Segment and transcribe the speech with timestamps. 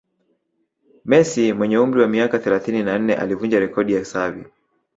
[1.09, 4.45] Messi mwenye umri wa miaka thelathini na nne alivunja rekodi ya Xavi